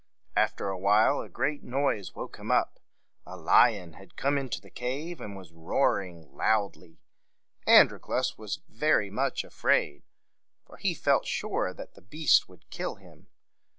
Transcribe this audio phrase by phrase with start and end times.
[0.35, 2.79] After a while a great noise woke him up.
[3.27, 6.97] A lion had come into the cave, and was roaring loudly.
[7.67, 10.01] Androclus was very much afraid,
[10.65, 13.27] for he felt sure that the beast would kill him.